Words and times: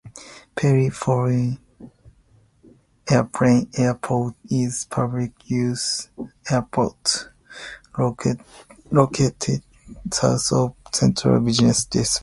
Perry-Foley 0.55 1.59
Airport 3.11 4.33
is 4.49 4.83
a 4.83 4.87
public-use 4.95 6.09
airport 6.49 7.03
located 8.91 9.61
south 10.11 10.51
of 10.53 10.73
the 10.91 10.97
central 11.01 11.39
business 11.41 11.85
district. 11.85 12.19